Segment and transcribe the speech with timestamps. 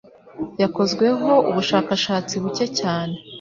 [0.61, 3.15] yakozweho ubushakashatsi bucye cyane